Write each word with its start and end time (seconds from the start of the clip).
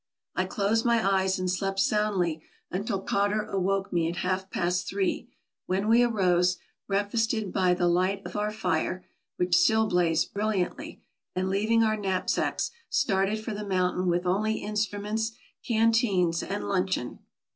I 0.35 0.45
closed 0.45 0.83
my 0.83 1.07
eyes 1.07 1.37
and 1.37 1.47
slept 1.47 1.79
soundly 1.79 2.41
until 2.71 2.99
Cotter 3.01 3.43
awoke 3.43 3.93
me 3.93 4.09
at 4.09 4.15
half 4.25 4.49
past 4.49 4.87
three, 4.87 5.29
when 5.67 5.87
we 5.87 6.01
arose, 6.01 6.57
breakfasted 6.87 7.53
by 7.53 7.75
th. 7.75 7.81
light 7.87 8.25
of 8.25 8.35
our 8.35 8.49
fire, 8.49 9.05
which 9.37 9.55
still 9.55 9.85
blazed 9.85 10.33
brilliantly, 10.33 11.03
and, 11.35 11.49
leaving 11.51 11.83
our 11.83 11.91
118 11.95 12.33
TRAVELERS 12.33 12.37
AND 12.37 12.53
EXPLORERS 12.55 12.71
knapsacks, 12.71 12.71
started 12.89 13.43
for 13.45 13.53
the 13.53 13.69
mountain 13.69 14.07
with 14.07 14.25
only 14.25 14.57
instruments, 14.63 15.33
canteens, 15.63 16.41
and 16.41 16.67
luncheon. 16.67 17.19